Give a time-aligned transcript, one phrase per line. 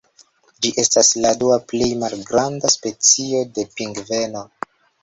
[0.65, 4.47] Ĝi estas la dua plej malgranda specio de pingveno.